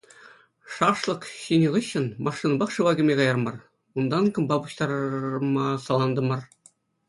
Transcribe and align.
Шашлык 0.77 1.27
ҫинӗ 1.41 1.69
хыҫҫӑн 1.75 2.07
машинӑпах 2.29 2.69
шыва 2.77 2.91
кӗме 3.01 3.13
кайрӑмӑр, 3.21 3.55
унтан 3.99 4.25
кӑмпа 4.39 4.55
пуҫтарма 4.67 5.67
салантӑмӑр. 5.89 6.41